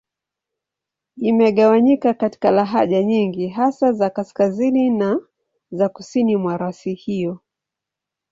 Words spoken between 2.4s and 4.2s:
lahaja nyingi, hasa za